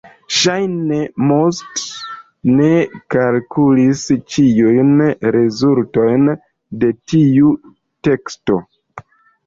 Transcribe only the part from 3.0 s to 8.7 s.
kalkulis ĉiujn rezultojn de tiu teksto.